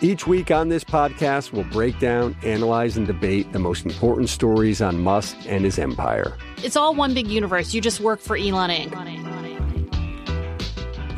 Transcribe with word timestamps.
Each 0.00 0.26
week 0.26 0.50
on 0.50 0.68
this 0.68 0.82
podcast, 0.82 1.52
we'll 1.52 1.64
break 1.64 1.98
down, 1.98 2.34
analyze, 2.42 2.96
and 2.96 3.06
debate 3.06 3.52
the 3.52 3.58
most 3.58 3.84
important 3.84 4.30
stories 4.30 4.80
on 4.80 5.00
Musk 5.00 5.36
and 5.46 5.64
his 5.64 5.78
empire. 5.78 6.38
It's 6.62 6.76
all 6.76 6.94
one 6.94 7.12
big 7.12 7.26
universe. 7.26 7.74
You 7.74 7.80
just 7.80 8.00
work 8.00 8.20
for 8.20 8.36
Elon 8.36 8.70
Inc. 8.70 8.90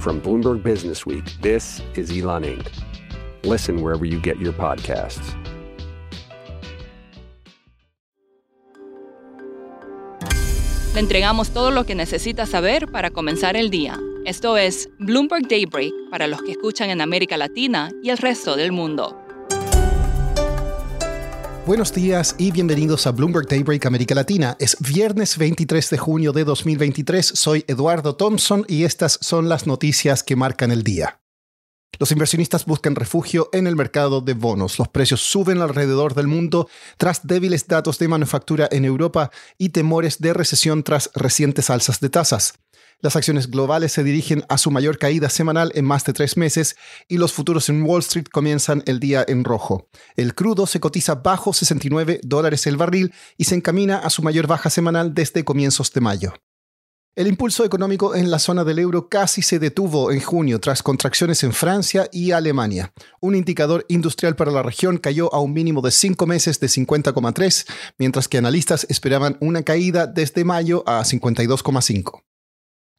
From 0.01 0.21
Bloomberg 0.21 0.65
Business 0.65 1.07
Week, 1.07 1.25
this 1.41 1.81
is 1.95 2.11
Elon 2.11 2.43
Inc. 2.43 2.69
Listen 3.45 3.83
wherever 3.83 4.05
you 4.05 4.19
get 4.21 4.39
your 4.39 4.53
podcasts. 4.53 5.37
Le 10.95 11.01
entregamos 11.01 11.55
todo 11.55 11.71
lo 11.71 11.85
que 11.85 11.95
necesita 11.95 12.47
saber 12.47 12.91
para 12.91 13.11
comenzar 13.11 13.57
el 13.57 13.71
día. 13.71 13.99
Esto 14.27 14.57
es 14.57 14.89
Bloomberg 14.99 15.49
Daybreak 15.49 16.02
para 16.13 16.27
los 16.27 16.43
que 16.43 16.53
escuchan 16.53 16.91
en 16.91 17.01
América 17.01 17.39
Latina 17.39 17.91
y 18.03 18.11
el 18.11 18.19
resto 18.19 18.55
del 18.55 18.71
mundo. 18.71 19.19
Buenos 21.65 21.95
días 21.95 22.35
y 22.37 22.51
bienvenidos 22.51 23.07
a 23.07 23.13
Bloomberg 23.13 23.49
Daybreak 23.49 23.87
América 23.87 24.15
Latina. 24.15 24.55
Es 24.61 24.77
viernes 24.79 25.39
23 25.39 25.89
de 25.89 25.97
junio 25.97 26.33
de 26.33 26.45
2023. 26.45 27.25
Soy 27.25 27.65
Eduardo 27.67 28.15
Thompson 28.15 28.67
y 28.69 28.85
estas 28.85 29.19
son 29.23 29.49
las 29.49 29.67
noticias 29.67 30.23
que 30.23 30.37
marcan 30.37 30.71
el 30.71 30.83
día. 30.83 31.19
Los 31.99 32.13
inversionistas 32.13 32.67
buscan 32.67 32.95
refugio 32.95 33.49
en 33.55 33.67
el 33.67 33.75
mercado 33.75 34.21
de 34.21 34.35
bonos. 34.35 34.79
Los 34.79 34.89
precios 34.89 35.23
suben 35.23 35.63
alrededor 35.63 36.15
del 36.15 36.27
mundo 36.27 36.69
tras 36.99 37.27
débiles 37.27 37.69
datos 37.69 37.99
de 37.99 38.09
manufactura 38.09 38.69
en 38.71 38.85
Europa 38.85 39.31
y 39.57 39.71
temores 39.71 40.21
de 40.21 40.35
recesión 40.35 40.83
tras 40.83 41.11
recientes 41.15 41.71
alzas 41.71 42.01
de 42.01 42.11
tasas. 42.11 42.62
Las 43.03 43.17
acciones 43.17 43.51
globales 43.51 43.91
se 43.91 44.05
dirigen 44.05 44.45
a 44.49 44.59
su 44.59 44.71
mayor 44.71 44.97
caída 44.97 45.29
semanal 45.29 45.73
en 45.75 45.85
más 45.85 46.05
de 46.05 46.13
tres 46.13 46.37
meses 46.37 46.77
y 47.09 47.17
los 47.17 47.33
futuros 47.33 47.69
en 47.69 47.83
Wall 47.83 47.99
Street 47.99 48.27
comienzan 48.31 48.85
el 48.87 49.01
día 49.01 49.25
en 49.27 49.43
rojo. 49.43 49.89
El 50.15 50.37
crudo 50.37 50.69
se 50.69 50.79
cotiza 50.79 51.17
bajo 51.17 51.53
69 51.53 52.21
dólares 52.23 52.65
el 52.69 52.77
barril 52.77 53.13
y 53.37 53.45
se 53.45 53.57
encamina 53.57 53.99
a 53.99 54.09
su 54.09 54.23
mayor 54.23 54.47
baja 54.47 54.71
semanal 54.71 55.15
desde 55.15 55.45
comienzos 55.45 55.93
de 55.93 56.01
mayo. 56.01 56.33
El 57.17 57.27
impulso 57.27 57.65
económico 57.65 58.15
en 58.15 58.31
la 58.31 58.39
zona 58.39 58.63
del 58.63 58.79
euro 58.79 59.09
casi 59.09 59.43
se 59.43 59.59
detuvo 59.59 60.13
en 60.13 60.21
junio 60.21 60.61
tras 60.61 60.85
contracciones 60.85 61.43
en 61.43 61.53
Francia 61.53 62.09
y 62.13 62.31
Alemania. 62.31 62.93
Un 63.21 63.35
indicador 63.35 63.85
industrial 63.89 64.37
para 64.37 64.53
la 64.53 64.63
región 64.63 64.99
cayó 64.99 65.35
a 65.35 65.41
un 65.41 65.53
mínimo 65.53 65.83
de 65.83 65.91
cinco 65.91 66.29
meses 66.29 66.61
de 66.61 66.69
50,3, 66.69 67.67
mientras 67.99 68.29
que 68.29 68.39
analistas 68.39 68.87
esperaban 68.89 69.39
una 69.41 69.65
caída 69.65 70.07
desde 70.07 70.45
mayo 70.45 70.85
a 70.87 71.03
52,5. 71.03 72.23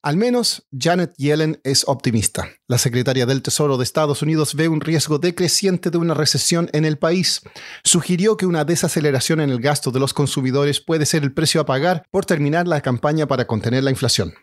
Al 0.04 0.18
menos 0.18 0.68
Janet 0.78 1.14
Yellen 1.16 1.62
es 1.64 1.86
optimista. 1.88 2.50
La 2.68 2.78
secretaria 2.78 3.26
del 3.26 3.42
Tesoro 3.42 3.78
de 3.78 3.86
Estados 3.86 4.22
Unidos 4.22 4.54
ve 4.54 4.68
un 4.68 4.82
riesgo 4.82 5.18
decreciente 5.18 5.92
de 5.92 5.98
una 5.98 6.14
recesión 6.14 6.70
en 6.74 6.84
el 6.84 6.98
país. 6.98 7.40
Sugirió 7.86 8.36
que 8.36 8.46
una 8.46 8.66
desaceleración 8.66 9.40
en 9.40 9.50
el 9.50 9.62
gasto 9.62 9.92
de 9.92 10.02
los 10.02 10.14
consumidores 10.14 10.82
puede 10.82 11.06
ser 11.06 11.24
el 11.24 11.34
precio 11.34 11.62
a 11.62 11.66
pagar 11.66 12.06
por 12.12 12.26
terminar 12.26 12.68
la 12.68 12.82
campaña 12.82 13.28
para 13.28 13.48
contener 13.48 13.86
la 13.86 13.92
inflación. 13.92 14.34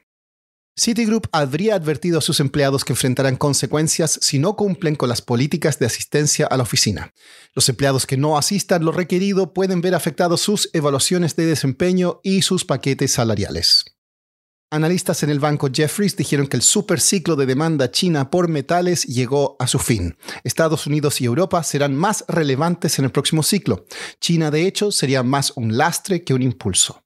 Citigroup 0.78 1.28
habría 1.31 1.75
advertido 1.75 2.20
a 2.20 2.22
sus 2.22 2.41
empleados 2.41 2.83
que 2.83 2.94
enfrentarán 2.94 3.36
consecuencias 3.36 4.19
si 4.22 4.38
no 4.38 4.56
cumplen 4.56 4.97
con 4.97 5.11
las 5.11 5.20
políticas 5.20 5.78
de 5.78 5.84
asistencia 5.84 6.47
a 6.47 6.56
la 6.56 6.62
oficina. 6.62 7.12
Los 7.54 7.69
empleados 7.69 8.06
que 8.06 8.16
no 8.16 8.38
asistan 8.38 8.82
lo 8.82 8.93
requerido 8.93 9.53
pueden 9.53 9.82
ver 9.82 9.94
afectados 9.94 10.41
sus 10.41 10.70
evaluaciones 10.72 11.37
de 11.37 11.44
desempeño 11.44 12.20
y 12.22 12.41
sus 12.41 12.65
paquetes 12.65 13.12
salariales. 13.12 13.84
Analistas 14.72 15.25
en 15.25 15.31
el 15.31 15.41
banco 15.41 15.69
Jeffries 15.72 16.14
dijeron 16.14 16.47
que 16.47 16.56
el 16.56 16.62
superciclo 16.62 17.34
de 17.34 17.44
demanda 17.44 17.91
china 17.91 18.31
por 18.31 18.47
metales 18.47 19.03
llegó 19.03 19.56
a 19.58 19.66
su 19.66 19.81
fin. 19.81 20.16
Estados 20.44 20.86
Unidos 20.86 21.20
y 21.20 21.25
Europa 21.25 21.60
serán 21.64 21.97
más 21.97 22.25
relevantes 22.28 22.97
en 23.00 23.04
el 23.04 23.10
próximo 23.10 23.42
ciclo. 23.42 23.84
China, 24.20 24.53
de 24.53 24.69
hecho, 24.69 24.92
sería 24.92 25.25
más 25.25 25.54
un 25.56 25.76
lastre 25.76 26.22
que 26.22 26.34
un 26.34 26.42
impulso. 26.42 27.03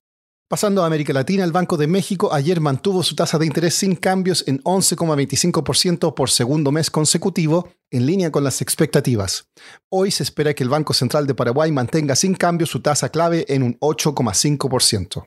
Pasando 0.46 0.82
a 0.82 0.86
América 0.86 1.14
Latina, 1.14 1.42
el 1.42 1.52
Banco 1.52 1.78
de 1.78 1.86
México 1.86 2.34
ayer 2.34 2.60
mantuvo 2.60 3.02
su 3.02 3.16
tasa 3.16 3.38
de 3.38 3.46
interés 3.46 3.74
sin 3.74 3.96
cambios 3.96 4.44
en 4.46 4.62
11,25% 4.62 6.12
por 6.12 6.28
segundo 6.28 6.70
mes 6.70 6.90
consecutivo, 6.90 7.70
en 7.90 8.04
línea 8.04 8.30
con 8.30 8.44
las 8.44 8.60
expectativas. 8.60 9.48
Hoy 9.88 10.10
se 10.10 10.22
espera 10.22 10.52
que 10.52 10.64
el 10.64 10.68
Banco 10.68 10.92
Central 10.92 11.26
de 11.26 11.34
Paraguay 11.34 11.72
mantenga 11.72 12.14
sin 12.14 12.34
cambio 12.34 12.66
su 12.66 12.82
tasa 12.82 13.08
clave 13.08 13.46
en 13.48 13.62
un 13.62 13.80
8,5%. 13.80 15.24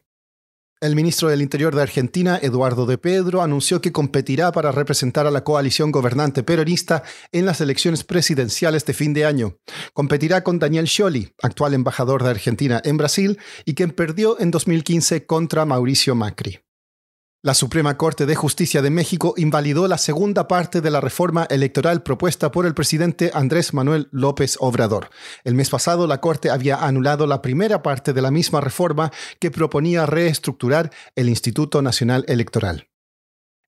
El 0.80 0.96
ministro 0.96 1.30
del 1.30 1.42
Interior 1.42 1.76
de 1.76 1.82
Argentina, 1.82 2.38
Eduardo 2.40 2.86
de 2.86 3.00
Pedro, 3.00 3.42
anunció 3.42 3.82
que 3.82 3.92
competirá 3.92 4.52
para 4.52 4.72
representar 4.72 5.26
a 5.26 5.32
la 5.32 5.44
coalición 5.44 5.92
gobernante 5.92 6.44
peronista 6.44 7.02
en 7.32 7.48
las 7.48 7.62
elecciones 7.62 8.04
presidenciales 8.04 8.86
de 8.86 8.94
fin 8.94 9.12
de 9.16 9.26
año. 9.26 9.58
Competirá 9.94 10.44
con 10.44 10.60
Daniel 10.60 10.88
Scioli, 10.88 11.34
actual 11.42 11.74
embajador 11.74 12.22
de 12.24 12.30
Argentina 12.30 12.80
en 12.86 12.98
Brasil 12.98 13.40
y 13.66 13.74
quien 13.74 13.90
perdió 13.90 14.40
en 14.40 14.52
2015 14.52 15.26
contra 15.26 15.66
Mauricio 15.66 16.14
Macri. 16.14 16.60
La 17.48 17.54
Suprema 17.54 17.96
Corte 17.96 18.26
de 18.26 18.36
Justicia 18.36 18.82
de 18.82 18.90
México 18.90 19.34
invalidó 19.38 19.88
la 19.88 19.98
segunda 19.98 20.50
parte 20.50 20.82
de 20.82 20.92
la 20.92 21.00
reforma 21.00 21.48
electoral 21.50 22.04
propuesta 22.04 22.52
por 22.52 22.66
el 22.66 22.74
presidente 22.74 23.32
Andrés 23.34 23.74
Manuel 23.74 24.10
López 24.12 24.58
Obrador. 24.60 25.12
El 25.46 25.56
mes 25.56 25.70
pasado 25.70 26.08
la 26.08 26.20
Corte 26.20 26.50
había 26.50 26.76
anulado 26.76 27.26
la 27.26 27.42
primera 27.42 27.82
parte 27.82 28.12
de 28.12 28.22
la 28.22 28.32
misma 28.32 28.60
reforma 28.60 29.14
que 29.40 29.50
proponía 29.50 30.06
reestructurar 30.06 30.92
el 31.16 31.30
Instituto 31.30 31.82
Nacional 31.82 32.26
Electoral. 32.28 32.90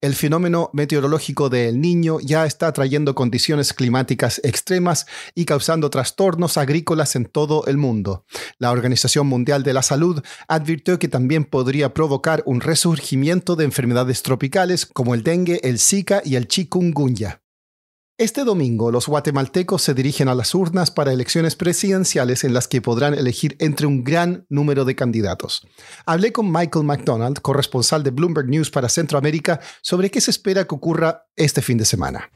El 0.02 0.16
fenómeno 0.16 0.70
meteorológico 0.72 1.50
de 1.50 1.68
El 1.68 1.82
Niño 1.82 2.22
ya 2.22 2.46
está 2.46 2.72
trayendo 2.72 3.16
condiciones 3.16 3.74
climáticas 3.74 4.40
extremas 4.46 5.06
y 5.36 5.44
causando 5.44 5.90
trastornos 5.90 6.58
agrícolas 6.58 7.18
en 7.18 7.26
todo 7.26 7.66
el 7.68 7.76
mundo. 7.76 8.24
La 8.60 8.72
Organización 8.72 9.28
Mundial 9.28 9.64
de 9.64 9.74
la 9.74 9.82
Salud 9.82 10.24
advirtió 10.48 11.00
que 11.00 11.10
también 11.10 11.44
podría 11.44 11.94
provocar 11.94 12.44
un 12.46 12.62
resurgimiento 12.62 13.58
de 13.58 13.66
enfermedades 13.66 14.24
tropicales 14.24 14.86
como 14.86 15.16
el 15.16 15.24
dengue, 15.24 15.60
el 15.64 15.80
Zika 15.80 16.22
y 16.24 16.36
el 16.36 16.48
chikungunya. 16.48 17.42
Este 18.20 18.44
domingo 18.44 18.92
los 18.92 19.08
guatemaltecos 19.08 19.82
se 19.82 19.94
dirigen 19.94 20.28
a 20.28 20.36
las 20.36 20.54
urnas 20.54 20.92
para 20.92 21.14
elecciones 21.14 21.56
presidenciales 21.56 22.44
en 22.44 22.54
las 22.54 22.68
que 22.68 22.82
podrán 22.82 23.14
elegir 23.14 23.56
entre 23.60 23.88
un 23.88 24.04
gran 24.04 24.46
número 24.50 24.84
de 24.84 24.94
candidatos. 24.94 25.66
Hablé 26.06 26.34
con 26.34 26.52
Michael 26.52 26.84
McDonald, 26.84 27.40
corresponsal 27.40 28.04
de 28.04 28.12
Bloomberg 28.12 28.50
News 28.50 28.72
para 28.72 28.90
Centroamérica, 28.90 29.62
sobre 29.82 30.12
qué 30.12 30.20
se 30.20 30.32
espera 30.32 30.66
que 30.66 30.76
ocurra 30.76 31.28
este 31.38 31.62
fin 31.62 31.78
de 31.78 31.86
semana. 31.86 32.30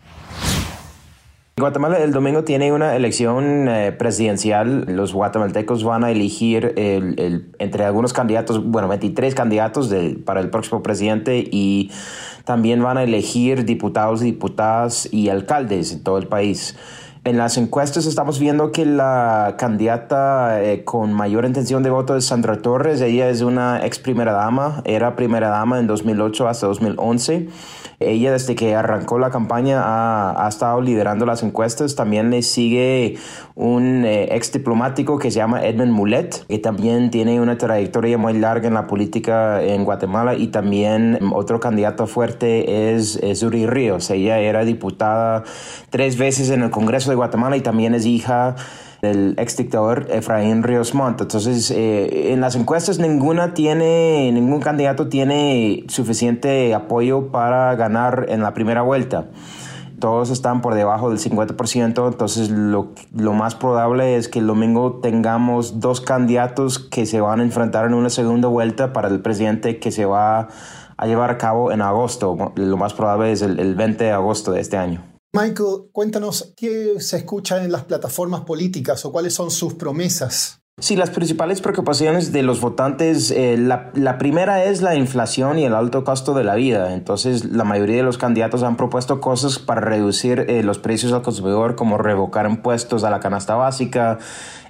Guatemala 1.56 2.00
el 2.00 2.12
domingo 2.12 2.44
tiene 2.44 2.74
una 2.74 2.96
elección 2.96 3.70
eh, 3.70 3.92
presidencial. 3.92 4.86
Los 4.88 5.14
guatemaltecos 5.14 5.84
van 5.84 6.04
a 6.04 6.10
elegir 6.10 6.74
entre 6.76 7.86
algunos 7.86 8.12
candidatos, 8.12 8.64
bueno, 8.66 8.88
23 8.88 9.36
candidatos 9.36 9.94
para 10.26 10.40
el 10.40 10.50
próximo 10.50 10.82
presidente 10.82 11.48
y 11.52 11.92
también 12.44 12.82
van 12.82 12.98
a 12.98 13.04
elegir 13.04 13.66
diputados, 13.66 14.22
diputadas 14.22 15.08
y 15.14 15.30
alcaldes 15.30 15.94
en 15.94 16.02
todo 16.04 16.18
el 16.18 16.28
país. 16.28 16.76
En 17.26 17.38
las 17.38 17.58
encuestas 17.58 18.06
estamos 18.06 18.38
viendo 18.38 18.74
que 18.74 18.86
la 18.86 19.56
candidata 19.58 20.62
eh, 20.62 20.84
con 20.84 21.14
mayor 21.14 21.46
intención 21.46 21.82
de 21.82 21.90
voto 21.90 22.18
es 22.18 22.26
Sandra 22.26 22.62
Torres. 22.62 23.00
Ella 23.00 23.30
es 23.30 23.40
una 23.40 23.86
ex 23.86 23.98
primera 23.98 24.34
dama, 24.34 24.82
era 24.84 25.16
primera 25.16 25.48
dama 25.48 25.80
en 25.80 25.88
2008 25.88 26.50
hasta 26.50 26.68
2011. 26.68 27.48
Ella 28.02 28.34
desde 28.34 28.56
que 28.56 28.76
arrancó 28.76 29.20
la 29.20 29.30
campaña 29.30 29.82
ha, 29.86 30.48
estado 30.50 30.82
liderando 30.82 31.26
las 31.26 31.44
encuestas. 31.44 31.96
También 31.96 32.30
le 32.30 32.42
sigue 32.42 33.16
un 33.56 34.04
eh, 34.04 34.36
ex 34.36 34.52
diplomático 34.52 35.18
que 35.18 35.32
se 35.32 35.38
llama 35.38 35.64
Edmund 35.64 35.92
Mulet, 35.94 36.46
que 36.48 36.60
también 36.60 37.10
tiene 37.10 37.40
una 37.40 37.58
trayectoria 37.58 38.18
muy 38.18 38.34
larga 38.34 38.68
en 38.68 38.74
la 38.74 38.88
política 38.88 39.64
en 39.64 39.86
Guatemala. 39.86 40.36
Y 40.36 40.48
también 40.48 41.20
otro 41.34 41.62
candidato 41.62 42.06
fuerte 42.06 42.94
es, 42.94 43.16
es 43.18 43.44
Uri 43.44 43.66
Ríos. 43.66 44.10
Ella 44.10 44.40
era 44.40 44.66
diputada 44.66 45.44
tres 45.90 46.18
veces 46.18 46.50
en 46.50 46.64
el 46.64 46.70
Congreso 46.70 47.13
Guatemala 47.16 47.58
y 47.58 47.62
también 47.62 47.94
es 47.94 48.06
hija 48.06 48.56
del 49.04 49.36
ex 49.38 49.58
dictador 49.58 50.08
Efraín 50.10 50.64
Ríos 50.64 50.96
Montt. 50.96 51.20
Entonces, 51.20 51.70
eh, 51.72 52.32
en 52.32 52.40
las 52.40 52.56
encuestas 52.56 53.00
ninguna 53.00 53.54
tiene, 53.54 54.32
ningún 54.32 54.62
candidato 54.62 55.10
tiene 55.10 55.84
suficiente 55.90 56.74
apoyo 56.74 57.28
para 57.28 57.76
ganar 57.76 58.28
en 58.30 58.42
la 58.42 58.54
primera 58.54 58.82
vuelta. 58.82 59.26
todos 60.00 60.32
están 60.32 60.62
por 60.62 60.74
debajo 60.74 61.10
del 61.10 61.20
50%, 61.20 62.08
entonces 62.08 62.50
lo, 62.50 62.90
lo 63.16 63.34
más 63.34 63.56
probable 63.56 64.18
es 64.18 64.28
que 64.28 64.40
el 64.40 64.48
domingo 64.48 65.00
tengamos 65.02 65.80
dos 65.80 66.02
candidatos 66.02 66.80
que 66.80 67.06
se 67.06 67.22
van 67.22 67.40
a 67.40 67.44
enfrentar 67.44 67.86
en 67.86 67.94
una 67.94 68.10
segunda 68.10 68.50
vuelta 68.50 68.92
para 68.92 69.08
el 69.08 69.22
presidente 69.22 69.80
que 69.80 69.92
se 69.92 70.06
va 70.06 70.50
a 70.98 71.08
llevar 71.08 71.30
a 71.30 71.38
cabo 71.38 71.72
en 71.72 71.82
agosto. 71.82 72.54
Lo 72.56 72.78
más 72.78 72.94
probable 72.94 73.32
es 73.32 73.42
el, 73.42 73.60
el 73.60 73.76
20 73.76 74.04
de 74.04 74.12
agosto 74.12 74.52
de 74.52 74.62
este 74.62 74.78
año. 74.78 75.13
Michael, 75.36 75.90
cuéntanos 75.92 76.54
qué 76.56 77.00
se 77.00 77.18
escucha 77.18 77.64
en 77.64 77.72
las 77.72 77.86
plataformas 77.86 78.42
políticas 78.42 79.04
o 79.04 79.12
cuáles 79.12 79.34
son 79.34 79.50
sus 79.50 79.74
promesas. 79.74 80.60
Sí, 80.80 80.96
las 80.96 81.10
principales 81.10 81.60
preocupaciones 81.60 82.32
de 82.32 82.44
los 82.44 82.62
votantes, 82.62 83.32
eh, 83.32 83.58
la, 83.58 84.18
primera 84.20 84.64
es 84.66 84.84
la 84.84 84.96
inflación 84.96 85.58
y 85.58 85.66
el 85.66 85.74
alto 85.74 86.04
costo 86.04 86.36
de 86.36 86.44
la 86.44 86.54
vida. 86.54 86.94
Entonces, 86.94 87.46
la 87.46 87.64
mayoría 87.64 87.98
de 87.98 88.04
los 88.04 88.20
candidatos 88.20 88.62
han 88.62 88.78
propuesto 88.78 89.22
cosas 89.22 89.58
para 89.58 89.82
reducir 89.82 90.46
eh, 90.50 90.62
los 90.62 90.78
precios 90.78 91.14
al 91.14 91.24
consumidor, 91.24 91.76
como 91.76 91.98
revocar 91.98 92.48
impuestos 92.48 93.04
a 93.04 93.10
la 93.10 93.20
canasta 93.20 93.56
básica, 93.56 94.20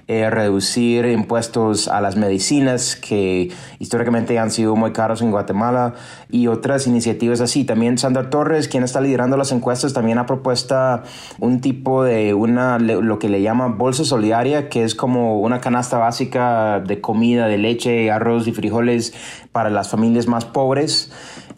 eh, 0.06 0.28
reducir 0.28 1.06
impuestos 1.06 1.88
a 1.88 2.02
las 2.02 2.16
medicinas 2.16 2.94
que 2.94 3.50
históricamente 3.78 4.38
han 4.38 4.50
sido 4.50 4.76
muy 4.76 4.92
caros 4.92 5.22
en 5.22 5.30
Guatemala 5.30 5.94
y 6.30 6.46
otras 6.46 6.86
iniciativas 6.86 7.40
así. 7.40 7.64
También 7.64 7.96
Sandra 7.96 8.28
Torres, 8.28 8.68
quien 8.68 8.84
está 8.84 9.00
liderando 9.00 9.38
las 9.38 9.50
encuestas, 9.50 9.94
también 9.94 10.18
ha 10.18 10.26
propuesto 10.26 11.00
un 11.38 11.62
tipo 11.62 12.04
de 12.04 12.34
una, 12.34 12.78
lo 12.78 13.18
que 13.18 13.30
le 13.30 13.40
llama 13.40 13.68
bolsa 13.68 14.04
solidaria, 14.04 14.68
que 14.68 14.84
es 14.84 14.94
como 14.94 15.40
una 15.40 15.62
canasta 15.62 15.96
básica 15.96 16.80
de 16.80 17.00
comida, 17.00 17.46
de 17.46 17.56
leche, 17.56 18.10
arroz 18.10 18.46
y 18.46 18.52
frijoles 18.52 19.14
para 19.52 19.70
las 19.70 19.88
familias 19.88 20.26
más 20.26 20.44
pobres. 20.44 21.12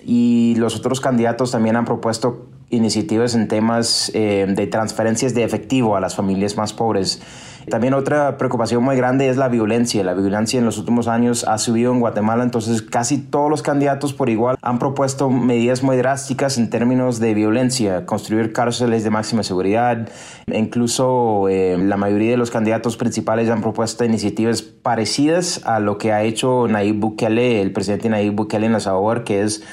Y 0.05 0.55
los 0.59 0.77
otros 0.77 1.01
candidatos 1.01 1.51
también 1.51 1.75
han 1.75 1.85
propuesto 1.85 2.47
iniciativas 2.71 3.35
en 3.35 3.49
temas 3.49 4.11
eh, 4.15 4.47
de 4.49 4.67
transferencias 4.67 5.35
de 5.35 5.45
efectivo 5.45 5.97
a 5.97 6.01
las 6.01 6.15
familias 6.15 6.57
más 6.57 6.73
pobres. 6.73 7.21
También 7.69 7.95
otra 7.95 8.39
preocupación 8.39 8.85
muy 8.85 8.97
grande 8.97 9.29
es 9.29 9.37
la 9.37 9.49
violencia. 9.49 10.05
La 10.05 10.15
violencia 10.15 10.59
en 10.59 10.65
los 10.65 10.79
últimos 10.79 11.09
años 11.09 11.45
ha 11.45 11.59
subido 11.59 11.93
en 11.93 11.99
Guatemala, 11.99 12.45
entonces 12.45 12.81
casi 12.81 13.19
todos 13.19 13.51
los 13.51 13.63
candidatos 13.63 14.13
por 14.13 14.31
igual 14.31 14.57
han 14.63 14.79
propuesto 14.79 15.31
medidas 15.31 15.83
muy 15.83 15.97
drásticas 15.97 16.59
en 16.59 16.71
términos 16.71 17.19
de 17.19 17.35
violencia, 17.35 18.07
construir 18.07 18.53
cárceles 18.53 19.03
de 19.03 19.11
máxima 19.11 19.43
seguridad, 19.43 20.09
incluso 20.47 21.49
eh, 21.49 21.77
la 21.77 21.97
mayoría 21.97 22.31
de 22.31 22.37
los 22.37 22.53
candidatos 22.53 22.97
principales 22.97 23.51
han 23.51 23.63
propuesto 23.63 24.05
iniciativas 24.05 24.63
parecidas 24.63 25.61
a 25.65 25.81
lo 25.81 25.99
que 25.99 26.13
ha 26.13 26.23
hecho 26.23 26.69
Nayib 26.69 27.01
Bukele, 27.01 27.63
el 27.63 27.73
presidente 27.73 28.09
Nayib 28.09 28.35
Bukele 28.35 28.67
en 28.67 28.75
El 28.75 28.81
Salvador, 28.81 29.25
que 29.25 29.43
es 29.43 29.65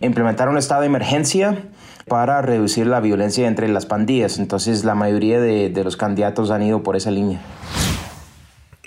implementar 0.00 0.48
un 0.48 0.56
estado 0.56 0.82
de 0.82 0.86
emergencia 0.86 1.56
para 2.10 2.42
reducir 2.42 2.88
la 2.88 3.00
violencia 3.00 3.46
entre 3.46 3.68
las 3.68 3.86
pandillas. 3.86 4.38
Entonces 4.38 4.84
la 4.84 4.96
mayoría 4.96 5.40
de, 5.40 5.70
de 5.70 5.84
los 5.84 5.96
candidatos 5.96 6.50
han 6.50 6.62
ido 6.62 6.82
por 6.82 6.96
esa 6.96 7.10
línea. 7.10 7.40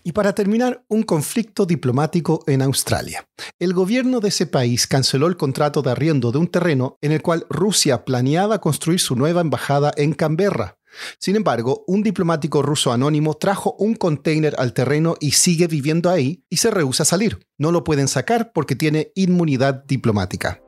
Y 0.03 0.11
para 0.11 0.35
terminar, 0.35 0.83
un 0.89 1.03
conflicto 1.03 1.65
diplomático 1.65 2.43
en 2.45 2.61
Australia. 2.61 3.25
El 3.57 3.73
gobierno 3.73 4.19
de 4.19 4.27
ese 4.27 4.45
país 4.45 4.85
canceló 4.85 5.27
el 5.27 5.37
contrato 5.37 5.81
de 5.81 5.91
arriendo 5.91 6.33
de 6.33 6.39
un 6.39 6.49
terreno 6.49 6.97
en 7.01 7.13
el 7.13 7.21
cual 7.21 7.45
Rusia 7.49 8.03
planeaba 8.03 8.59
construir 8.59 8.99
su 8.99 9.15
nueva 9.15 9.39
embajada 9.39 9.93
en 9.95 10.13
Canberra. 10.13 10.77
Sin 11.17 11.37
embargo, 11.37 11.85
un 11.87 12.03
diplomático 12.03 12.61
ruso 12.61 12.91
anónimo 12.91 13.35
trajo 13.35 13.75
un 13.79 13.95
container 13.95 14.53
al 14.57 14.73
terreno 14.73 15.15
y 15.21 15.31
sigue 15.31 15.67
viviendo 15.67 16.09
ahí 16.09 16.43
y 16.49 16.57
se 16.57 16.69
rehúsa 16.69 17.03
a 17.03 17.05
salir. 17.05 17.39
No 17.57 17.71
lo 17.71 17.85
pueden 17.85 18.09
sacar 18.09 18.51
porque 18.53 18.75
tiene 18.75 19.13
inmunidad 19.15 19.85
diplomática. 19.85 20.61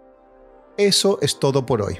Eso 0.77 1.19
es 1.21 1.37
todo 1.37 1.65
por 1.65 1.81
hoy. 1.81 1.99